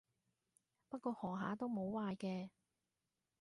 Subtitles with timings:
[0.89, 2.49] 不過學下都冇壞嘅